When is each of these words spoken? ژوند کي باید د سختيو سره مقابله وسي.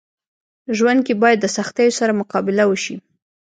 ژوند 0.77 0.99
کي 1.07 1.13
باید 1.21 1.39
د 1.41 1.45
سختيو 1.57 1.97
سره 1.99 2.17
مقابله 2.21 2.63
وسي. 2.67 2.95